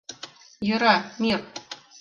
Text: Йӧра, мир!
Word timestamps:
Йӧра, 0.67 0.95
мир! 1.21 1.39